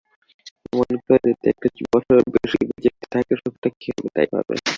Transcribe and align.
অমন 0.69 0.93
করে 1.01 1.19
দুটো 1.25 1.45
একটা 1.51 1.67
বছর 1.93 2.15
বেশি 2.35 2.59
বেঁচে 2.69 2.89
থেকে 3.13 3.33
সুখটা 3.41 3.69
কী 3.79 3.87
হবে, 3.93 4.09
তাই 4.15 4.27
ভাবে। 4.33 4.53